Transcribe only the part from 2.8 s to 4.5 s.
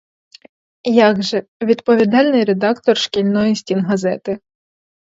шкільної стінгазети.